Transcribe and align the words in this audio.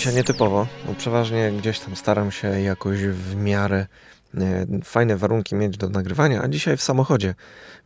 dzisiaj 0.00 0.14
nietypowo, 0.14 0.66
bo 0.86 0.94
przeważnie 0.94 1.52
gdzieś 1.52 1.80
tam 1.80 1.96
staram 1.96 2.30
się 2.30 2.60
jakoś 2.60 2.98
w 3.02 3.36
miarę 3.36 3.86
e, 4.34 4.66
fajne 4.84 5.16
warunki 5.16 5.54
mieć 5.54 5.76
do 5.76 5.88
nagrywania, 5.88 6.42
a 6.42 6.48
dzisiaj 6.48 6.76
w 6.76 6.82
samochodzie, 6.82 7.34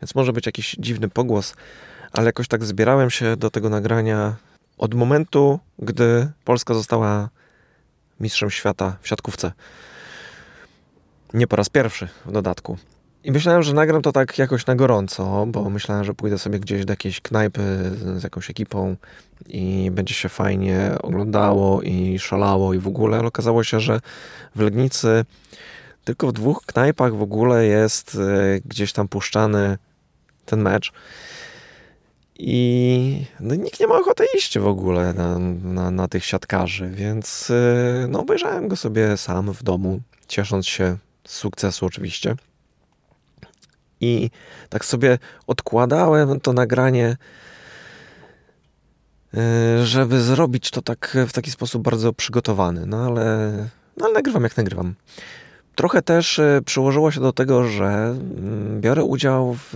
więc 0.03 0.14
może 0.14 0.32
być 0.32 0.46
jakiś 0.46 0.77
dziwny 0.79 1.09
pogłos, 1.09 1.55
ale 2.13 2.27
jakoś 2.27 2.49
tak 2.49 2.64
zbierałem 2.64 3.11
się 3.11 3.36
do 3.36 3.50
tego 3.50 3.69
nagrania 3.69 4.36
od 4.79 4.95
momentu, 4.95 5.61
gdy 5.79 6.31
Polska 6.45 6.75
została 6.75 7.29
mistrzem 8.21 8.50
świata 8.50 8.96
w 9.03 9.08
siatkówce. 9.08 9.53
Nie 11.33 11.46
po 11.46 11.57
raz 11.57 11.69
pierwszy 11.69 12.08
w 12.27 12.33
dodatku. 12.33 12.79
I 13.25 13.33
myślałem, 13.33 13.63
że 13.63 13.73
nagram 13.73 14.03
to 14.03 14.13
tak 14.13 14.39
jakoś 14.39 14.67
na 14.67 14.75
gorąco, 14.75 15.46
bo 15.46 15.71
myślałem, 15.71 16.05
że 16.05 16.14
pójdę 16.14 16.39
sobie 16.39 16.59
gdzieś 16.59 16.85
do 16.85 16.93
jakiejś 16.93 17.21
knajpy 17.21 17.61
z 18.17 18.23
jakąś 18.23 18.50
ekipą 18.50 18.97
i 19.47 19.91
będzie 19.93 20.14
się 20.14 20.29
fajnie 20.29 20.91
oglądało 21.03 21.83
i 21.83 22.19
szalało 22.19 22.75
i 22.75 22.79
w 22.79 22.89
ogóle, 22.89 23.19
ale 23.19 23.29
okazało 23.29 23.64
się, 23.64 23.81
że 23.81 24.00
w 24.55 24.61
Legnicy 24.61 25.25
tylko 26.05 26.27
w 26.27 26.33
dwóch 26.33 26.63
knajpach 26.67 27.14
w 27.14 27.23
ogóle 27.23 27.67
jest 27.67 28.14
e, 28.14 28.61
gdzieś 28.64 28.93
tam 28.93 29.09
puszczany 29.09 29.79
ten 30.47 30.63
mecz. 30.63 30.93
I 32.39 33.27
no, 33.41 33.55
nikt 33.55 33.81
nie 33.81 33.86
ma 33.86 33.98
ochoty 33.98 34.25
iść 34.39 34.59
w 34.59 34.67
ogóle 34.67 35.14
na, 35.14 35.38
na, 35.62 35.91
na 35.91 36.09
tych 36.09 36.25
siatkarzy, 36.25 36.91
więc 36.91 37.50
e, 37.50 38.06
no, 38.09 38.20
obejrzałem 38.20 38.69
go 38.69 38.77
sobie 38.77 39.16
sam 39.16 39.53
w 39.53 39.62
domu, 39.62 40.00
ciesząc 40.28 40.66
się 40.66 40.97
z 41.27 41.34
sukcesu 41.34 41.86
oczywiście. 41.86 42.34
I 44.05 44.30
tak 44.69 44.84
sobie 44.84 45.19
odkładałem 45.47 46.41
to 46.41 46.52
nagranie, 46.52 47.16
e, 49.34 49.84
żeby 49.84 50.20
zrobić 50.20 50.70
to 50.70 50.83
tak 50.83 51.16
w 51.28 51.33
taki 51.33 51.50
sposób 51.50 51.83
bardzo 51.83 52.12
przygotowany. 52.12 52.86
No 52.86 53.06
ale, 53.06 53.52
no 53.97 54.05
ale 54.05 54.14
nagrywam 54.14 54.42
jak 54.42 54.56
nagrywam. 54.56 54.94
Trochę 55.75 56.02
też 56.02 56.38
e, 56.38 56.60
przyłożyło 56.64 57.10
się 57.10 57.20
do 57.20 57.32
tego, 57.32 57.64
że 57.64 57.86
mm, 57.86 58.80
biorę 58.80 59.05
udział 59.05 59.55
w 59.55 59.75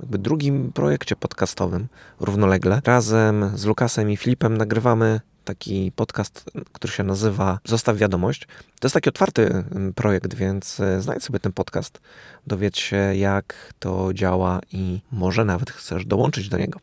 jakby 0.00 0.18
drugim 0.18 0.72
projekcie 0.72 1.16
podcastowym 1.16 1.86
równolegle. 2.20 2.80
Razem 2.84 3.50
z 3.54 3.64
Lukasem 3.64 4.10
i 4.10 4.16
Filipem 4.16 4.56
nagrywamy 4.56 5.20
taki 5.48 5.92
podcast, 5.96 6.44
który 6.72 6.92
się 6.92 7.02
nazywa 7.02 7.58
Zostaw 7.64 7.96
Wiadomość. 7.96 8.46
To 8.80 8.86
jest 8.86 8.94
taki 8.94 9.08
otwarty 9.08 9.46
mm, 9.46 9.94
projekt, 9.94 10.34
więc 10.34 10.80
e, 10.80 11.00
znajdź 11.00 11.24
sobie 11.24 11.40
ten 11.40 11.52
podcast, 11.52 12.00
dowiedz 12.46 12.76
się 12.76 12.96
jak 13.14 13.74
to 13.78 14.14
działa 14.14 14.60
i 14.72 15.00
może 15.12 15.44
nawet 15.44 15.70
chcesz 15.70 16.06
dołączyć 16.06 16.48
do 16.48 16.58
niego. 16.58 16.80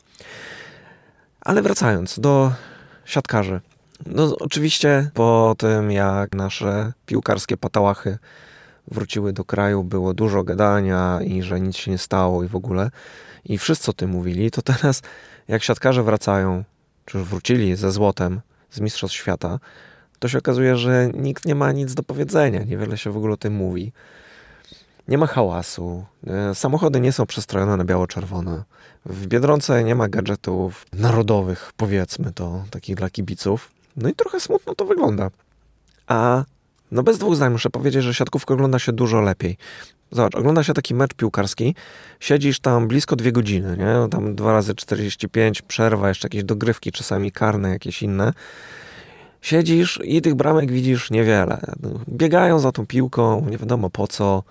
Ale 1.41 1.61
wracając 1.61 2.19
do 2.19 2.51
siatkarzy. 3.05 3.61
No 4.05 4.35
oczywiście 4.39 5.09
po 5.13 5.55
tym 5.57 5.91
jak 5.91 6.35
nasze 6.35 6.93
piłkarskie 7.05 7.57
patałachy 7.57 8.17
wróciły 8.87 9.33
do 9.33 9.45
kraju, 9.45 9.83
było 9.83 10.13
dużo 10.13 10.43
gadania 10.43 11.19
i 11.25 11.41
że 11.41 11.61
nic 11.61 11.75
się 11.75 11.91
nie 11.91 11.97
stało 11.97 12.43
i 12.43 12.47
w 12.47 12.55
ogóle. 12.55 12.91
I 13.45 13.57
wszyscy 13.57 13.91
o 13.91 13.93
tym 13.93 14.09
mówili, 14.09 14.51
to 14.51 14.61
teraz 14.61 15.01
jak 15.47 15.63
siatkarze 15.63 16.03
wracają, 16.03 16.63
czy 17.05 17.17
już 17.17 17.27
wrócili 17.27 17.75
ze 17.75 17.91
złotem 17.91 18.41
z 18.75 18.79
Mistrzostw 18.79 19.17
Świata, 19.17 19.59
to 20.19 20.27
się 20.27 20.37
okazuje, 20.37 20.77
że 20.77 21.09
nikt 21.13 21.45
nie 21.45 21.55
ma 21.55 21.71
nic 21.71 21.93
do 21.93 22.03
powiedzenia, 22.03 22.63
niewiele 22.63 22.97
się 22.97 23.11
w 23.11 23.17
ogóle 23.17 23.33
o 23.33 23.37
tym 23.37 23.53
mówi. 23.53 23.91
Nie 25.07 25.17
ma 25.17 25.27
hałasu, 25.27 26.05
e, 26.27 26.55
samochody 26.55 26.99
nie 26.99 27.11
są 27.11 27.25
przestrojone 27.25 27.77
na 27.77 27.83
biało-czerwone. 27.83 28.63
W 29.05 29.27
Biedronce 29.27 29.83
nie 29.83 29.95
ma 29.95 30.07
gadżetów 30.07 30.85
narodowych, 30.93 31.71
powiedzmy 31.77 32.31
to, 32.31 32.63
takich 32.71 32.95
dla 32.95 33.09
kibiców. 33.09 33.71
No 33.97 34.09
i 34.09 34.13
trochę 34.13 34.39
smutno 34.39 34.75
to 34.75 34.85
wygląda. 34.85 35.29
A 36.07 36.43
no 36.91 37.03
bez 37.03 37.17
dwóch 37.17 37.35
zdań 37.35 37.51
muszę 37.51 37.69
powiedzieć, 37.69 38.03
że 38.03 38.13
siatkówka 38.13 38.53
ogląda 38.53 38.79
się 38.79 38.91
dużo 38.91 39.21
lepiej. 39.21 39.57
Zobacz, 40.11 40.35
ogląda 40.35 40.63
się 40.63 40.73
taki 40.73 40.95
mecz 40.95 41.13
piłkarski, 41.13 41.75
siedzisz 42.19 42.59
tam 42.59 42.87
blisko 42.87 43.15
dwie 43.15 43.31
godziny, 43.31 43.77
nie? 43.77 43.85
No 43.85 44.07
tam 44.07 44.35
dwa 44.35 44.51
razy 44.53 44.75
45, 44.75 45.61
przerwa, 45.61 46.09
jeszcze 46.09 46.25
jakieś 46.25 46.43
dogrywki, 46.43 46.91
czasami 46.91 47.31
karne, 47.31 47.69
jakieś 47.69 48.03
inne. 48.03 48.33
Siedzisz 49.41 49.99
i 50.03 50.21
tych 50.21 50.35
bramek 50.35 50.71
widzisz 50.71 51.11
niewiele. 51.11 51.61
Biegają 52.09 52.59
za 52.59 52.71
tą 52.71 52.85
piłką, 52.85 53.45
nie 53.49 53.57
wiadomo 53.57 53.89
po 53.89 54.07
co. 54.07 54.43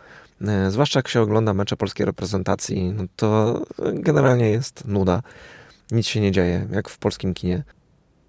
E, 0.43 0.71
zwłaszcza 0.71 0.99
jak 0.99 1.09
się 1.09 1.21
ogląda 1.21 1.55
mecze 1.55 1.77
polskiej 1.77 2.06
reprezentacji, 2.06 2.93
no 2.93 3.05
to 3.16 3.61
generalnie 3.93 4.51
jest 4.51 4.84
nuda. 4.84 5.22
Nic 5.91 6.06
się 6.06 6.21
nie 6.21 6.33
dzieje, 6.33 6.66
jak 6.72 6.89
w 6.89 6.99
polskim 6.99 7.34
kinie. 7.34 7.62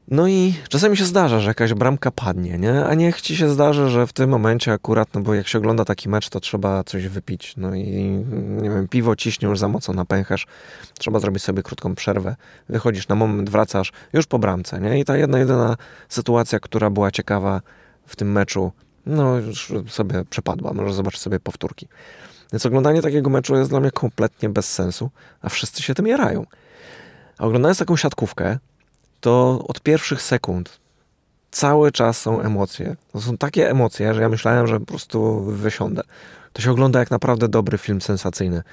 No 0.07 0.27
i 0.27 0.53
czasami 0.69 0.97
się 0.97 1.05
zdarza, 1.05 1.39
że 1.39 1.47
jakaś 1.47 1.73
bramka 1.73 2.11
padnie, 2.11 2.57
nie? 2.57 2.85
A 2.85 2.93
niech 2.93 3.21
ci 3.21 3.35
się 3.35 3.49
zdarzy, 3.49 3.89
że 3.89 4.07
w 4.07 4.13
tym 4.13 4.29
momencie 4.29 4.73
akurat, 4.73 5.07
no 5.13 5.21
bo 5.21 5.33
jak 5.33 5.47
się 5.47 5.57
ogląda 5.57 5.85
taki 5.85 6.09
mecz, 6.09 6.29
to 6.29 6.39
trzeba 6.39 6.83
coś 6.83 7.07
wypić. 7.07 7.53
No 7.57 7.75
i 7.75 7.83
nie 8.61 8.69
wiem, 8.69 8.87
piwo 8.87 9.15
ciśnie 9.15 9.47
już 9.47 9.59
za 9.59 9.67
mocno 9.67 9.93
na 9.93 10.05
pęcherz. 10.05 10.47
Trzeba 10.99 11.19
zrobić 11.19 11.43
sobie 11.43 11.63
krótką 11.63 11.95
przerwę. 11.95 12.35
Wychodzisz 12.69 13.07
na 13.07 13.15
moment, 13.15 13.49
wracasz 13.49 13.91
już 14.13 14.25
po 14.25 14.39
bramce, 14.39 14.81
nie? 14.81 14.99
I 14.99 15.05
ta 15.05 15.17
jedna, 15.17 15.39
jedyna 15.39 15.75
sytuacja, 16.09 16.59
która 16.59 16.89
była 16.89 17.11
ciekawa 17.11 17.61
w 18.05 18.15
tym 18.15 18.31
meczu, 18.31 18.71
no 19.05 19.37
już 19.37 19.73
sobie 19.87 20.25
przepadła. 20.29 20.73
Może 20.73 20.93
zobaczyć 20.93 21.21
sobie 21.21 21.39
powtórki. 21.39 21.87
Więc 22.53 22.65
oglądanie 22.65 23.01
takiego 23.01 23.29
meczu 23.29 23.55
jest 23.55 23.69
dla 23.69 23.79
mnie 23.79 23.91
kompletnie 23.91 24.49
bez 24.49 24.73
sensu, 24.73 25.09
a 25.41 25.49
wszyscy 25.49 25.83
się 25.83 25.93
tym 25.93 26.07
jarają. 26.07 26.45
A 27.37 27.45
oglądając 27.45 27.77
taką 27.77 27.95
siatkówkę, 27.95 28.57
to 29.25 29.65
od 29.67 29.81
pierwszych 29.81 30.21
sekund 30.21 30.79
cały 31.51 31.91
czas 31.91 32.21
są 32.21 32.41
emocje. 32.41 32.95
To 33.11 33.21
są 33.21 33.37
takie 33.37 33.69
emocje, 33.69 34.13
że 34.13 34.21
ja 34.21 34.29
myślałem, 34.29 34.67
że 34.67 34.79
po 34.79 34.85
prostu 34.85 35.41
wysiądę. 35.41 36.01
To 36.53 36.61
się 36.61 36.71
ogląda 36.71 36.99
jak 36.99 37.11
naprawdę 37.11 37.47
dobry 37.47 37.77
film 37.77 38.01
sensacyjny. 38.01 38.63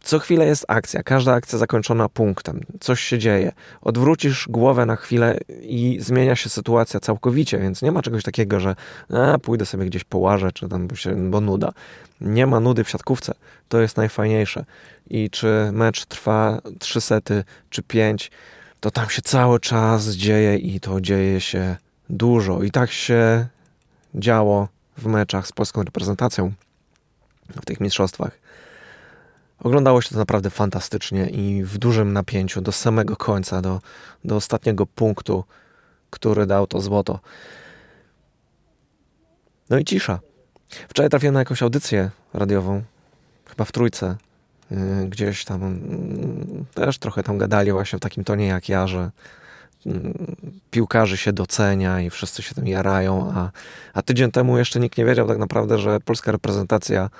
Co 0.00 0.18
chwilę 0.18 0.46
jest 0.46 0.64
akcja, 0.68 1.02
każda 1.02 1.32
akcja 1.32 1.58
zakończona 1.58 2.08
punktem, 2.08 2.60
coś 2.80 3.00
się 3.00 3.18
dzieje. 3.18 3.52
Odwrócisz 3.82 4.48
głowę 4.48 4.86
na 4.86 4.96
chwilę 4.96 5.38
i 5.62 5.98
zmienia 6.00 6.36
się 6.36 6.48
sytuacja 6.48 7.00
całkowicie, 7.00 7.58
więc 7.58 7.82
nie 7.82 7.92
ma 7.92 8.02
czegoś 8.02 8.22
takiego, 8.22 8.60
że 8.60 8.74
a, 9.10 9.38
pójdę 9.38 9.66
sobie 9.66 9.84
gdzieś 9.86 10.04
połażę, 10.04 10.52
czy 10.52 10.68
tam, 10.68 10.88
bo, 11.30 11.40
nuda. 11.40 11.72
Nie 12.20 12.46
ma 12.46 12.60
nudy 12.60 12.84
w 12.84 12.90
siatkówce. 12.90 13.34
To 13.68 13.80
jest 13.80 13.96
najfajniejsze. 13.96 14.64
I 15.10 15.30
czy 15.30 15.70
mecz 15.72 16.06
trwa 16.06 16.60
trzy 16.78 17.00
sety, 17.00 17.44
czy 17.70 17.82
pięć, 17.82 18.30
to 18.80 18.90
tam 18.90 19.10
się 19.10 19.22
cały 19.22 19.60
czas 19.60 20.08
dzieje 20.08 20.56
i 20.56 20.80
to 20.80 21.00
dzieje 21.00 21.40
się 21.40 21.76
dużo. 22.10 22.62
I 22.62 22.70
tak 22.70 22.90
się 22.90 23.46
działo 24.14 24.68
w 24.98 25.06
meczach 25.06 25.46
z 25.46 25.52
polską 25.52 25.82
reprezentacją 25.82 26.52
w 27.48 27.64
tych 27.64 27.80
mistrzostwach. 27.80 28.38
Oglądało 29.58 30.02
się 30.02 30.10
to 30.10 30.16
naprawdę 30.16 30.50
fantastycznie 30.50 31.26
i 31.26 31.64
w 31.64 31.78
dużym 31.78 32.12
napięciu 32.12 32.60
do 32.60 32.72
samego 32.72 33.16
końca, 33.16 33.62
do, 33.62 33.80
do 34.24 34.36
ostatniego 34.36 34.86
punktu, 34.86 35.44
który 36.10 36.46
dał 36.46 36.66
to 36.66 36.80
złoto. 36.80 37.20
No 39.70 39.78
i 39.78 39.84
cisza. 39.84 40.20
Wczoraj 40.88 41.10
trafiłem 41.10 41.34
na 41.34 41.40
jakąś 41.40 41.62
audycję 41.62 42.10
radiową, 42.34 42.82
chyba 43.46 43.64
w 43.64 43.72
trójce, 43.72 44.16
gdzieś 45.08 45.44
tam 45.44 45.62
mm, 45.62 46.64
też 46.74 46.98
trochę 46.98 47.22
tam 47.22 47.38
gadali 47.38 47.72
właśnie 47.72 47.98
w 47.98 48.02
takim 48.02 48.24
tonie 48.24 48.46
jak 48.46 48.68
ja, 48.68 48.86
że 48.86 49.10
mm, 49.86 50.36
piłkarzy 50.70 51.16
się 51.16 51.32
docenia 51.32 52.00
i 52.00 52.10
wszyscy 52.10 52.42
się 52.42 52.54
tym 52.54 52.66
jarają, 52.66 53.32
a, 53.34 53.50
a 53.94 54.02
tydzień 54.02 54.30
temu 54.30 54.58
jeszcze 54.58 54.80
nikt 54.80 54.98
nie 54.98 55.04
wiedział 55.04 55.28
tak 55.28 55.38
naprawdę, 55.38 55.78
że 55.78 56.00
polska 56.00 56.32
reprezentacja 56.32 57.10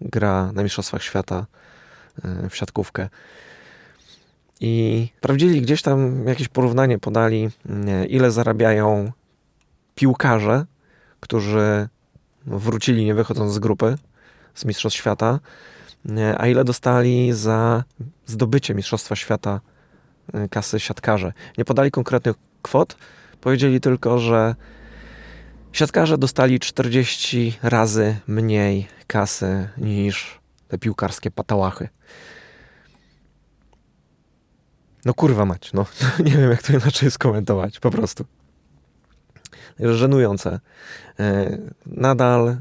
gra 0.00 0.52
na 0.52 0.62
Mistrzostwach 0.62 1.02
Świata 1.02 1.46
y, 2.44 2.48
w 2.48 2.56
siatkówkę. 2.56 3.08
I 4.60 5.08
sprawdzili 5.18 5.62
gdzieś 5.62 5.82
tam 5.82 6.26
jakieś 6.26 6.48
porównanie, 6.48 6.98
podali, 6.98 7.50
ile 8.08 8.30
zarabiają 8.30 9.12
piłkarze, 9.94 10.66
którzy 11.20 11.88
wrócili 12.46 13.04
nie 13.04 13.14
wychodząc 13.14 13.52
z 13.52 13.58
grupy 13.58 13.96
z 14.54 14.64
Mistrzostw 14.64 14.98
Świata 14.98 15.38
a 16.38 16.46
ile 16.46 16.64
dostali 16.64 17.32
za 17.32 17.84
zdobycie 18.26 18.74
Mistrzostwa 18.74 19.16
Świata 19.16 19.60
y, 20.34 20.48
kasy 20.48 20.80
siatkarze. 20.80 21.32
Nie 21.58 21.64
podali 21.64 21.90
konkretnych 21.90 22.36
kwot, 22.62 22.96
powiedzieli 23.40 23.80
tylko, 23.80 24.18
że 24.18 24.54
siatkarze 25.72 26.18
dostali 26.18 26.60
40 26.60 27.58
razy 27.62 28.16
mniej 28.26 28.88
kasy 29.06 29.68
niż 29.78 30.40
te 30.68 30.78
piłkarskie 30.78 31.30
patałachy. 31.30 31.88
No 35.04 35.14
kurwa 35.14 35.44
mać, 35.44 35.72
no 35.72 35.86
nie 36.24 36.32
wiem 36.32 36.50
jak 36.50 36.62
to 36.62 36.72
inaczej 36.72 37.10
skomentować, 37.10 37.80
po 37.80 37.90
prostu. 37.90 38.24
Żenujące. 39.80 40.60
Y, 41.20 41.72
nadal 41.86 42.56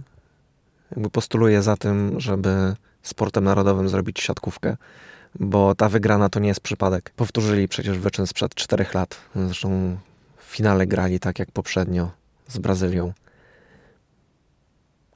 jakby 0.91 1.09
postuluję 1.09 1.61
za 1.61 1.77
tym, 1.77 2.19
żeby 2.19 2.75
sportem 3.03 3.43
narodowym 3.43 3.89
zrobić 3.89 4.19
siatkówkę, 4.19 4.77
bo 5.39 5.75
ta 5.75 5.89
wygrana 5.89 6.29
to 6.29 6.39
nie 6.39 6.47
jest 6.47 6.61
przypadek. 6.61 7.09
Powtórzyli 7.15 7.67
przecież 7.67 7.97
wyczyn 7.97 8.27
sprzed 8.27 8.55
czterech 8.55 8.93
lat. 8.93 9.17
Zresztą 9.35 9.97
finale 10.39 10.87
grali 10.87 11.19
tak 11.19 11.39
jak 11.39 11.51
poprzednio 11.51 12.11
z 12.47 12.57
Brazylią. 12.57 13.13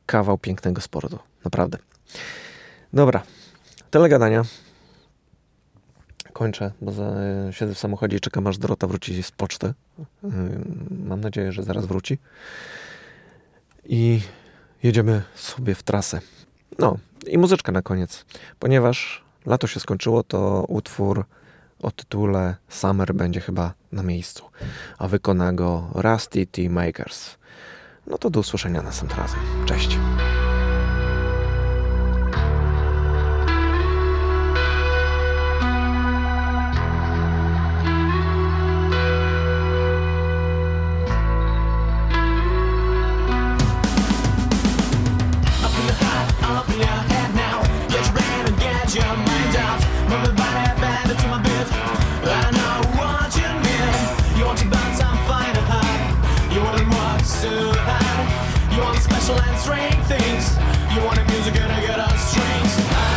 Kawał 0.06 0.38
pięknego 0.38 0.82
sportu, 0.82 1.20
naprawdę. 1.46 1.78
Dobra, 2.94 3.24
tyle 3.92 4.10
gadania. 4.10 4.44
Kończę, 6.34 6.72
bo 6.82 6.92
za, 6.92 7.14
siedzę 7.52 7.74
w 7.74 7.80
samochodzie 7.80 8.18
i 8.18 8.20
czekam 8.20 8.48
aż 8.48 8.58
Dorota 8.58 8.88
wróci 8.88 9.24
z 9.24 9.32
poczty. 9.32 9.74
Mam 11.06 11.22
nadzieję, 11.22 11.52
że 11.52 11.64
zaraz 11.64 11.86
wróci. 11.86 12.18
I 13.86 14.22
jedziemy 14.84 15.22
sobie 15.36 15.76
w 15.76 15.84
trasę. 15.84 16.22
No 16.80 16.98
i 17.28 17.38
muzyczka 17.38 17.72
na 17.72 17.82
koniec, 17.82 18.26
ponieważ 18.60 19.24
lato 19.46 19.68
się 19.68 19.80
skończyło, 19.80 20.24
to 20.24 20.66
utwór 20.68 21.26
o 21.80 21.92
tytule 21.92 22.56
Summer 22.70 23.14
będzie 23.14 23.42
chyba 23.42 23.74
na 23.92 24.04
miejscu, 24.04 24.46
a 24.98 25.08
wykona 25.08 25.54
go 25.54 25.88
Rusty 25.94 26.48
T. 26.48 26.70
Makers. 26.70 27.38
No 28.08 28.18
to 28.18 28.30
do 28.30 28.40
usłyszenia 28.40 28.82
następnym 28.82 29.20
razem. 29.20 29.40
Cześć. 29.66 29.98
to. 57.44 57.50
You 58.74 58.82
want 58.82 59.00
special 59.00 59.36
and 59.36 59.60
strange 59.60 59.96
things. 60.08 60.56
You 60.96 61.04
want 61.04 61.18
a 61.18 61.26
music 61.26 61.56
and 61.58 61.72
I 61.72 61.82
get 61.82 62.00
on 62.00 62.18
strings. 62.18 63.13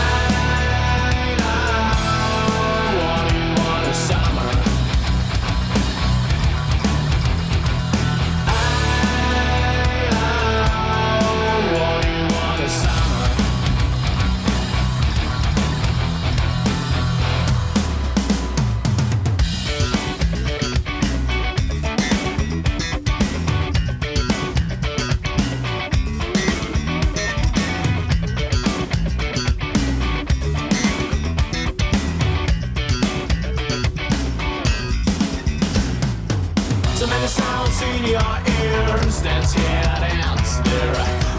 In 37.83 38.05
your 38.05 38.39
ears 38.63 39.21
that's 39.21 39.55
yet 39.55 40.03
ends 40.03 40.63
there. 40.63 40.95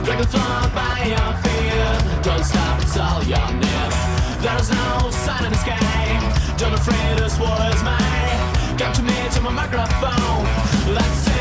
Like 0.07 0.19
a 0.19 0.27
fly 0.27 0.71
by 0.75 1.05
your 1.07 1.33
fear, 1.41 2.21
don't 2.21 2.43
stop, 2.43 2.79
it's 2.79 2.95
all 2.95 3.23
you 3.23 3.41
need. 3.57 3.93
There's 4.41 4.69
no 4.69 5.09
sign 5.09 5.45
in 5.45 5.51
the 5.51 5.57
sky, 5.57 6.55
don't 6.57 6.69
be 6.69 6.75
afraid 6.75 7.17
this 7.17 7.39
war 7.39 7.57
is 7.73 7.81
mine. 7.83 8.77
Come 8.77 8.93
to 8.93 9.01
me 9.01 9.29
to 9.33 9.41
my 9.41 9.51
microphone, 9.51 10.93
let's 10.93 11.07
sing. 11.07 11.36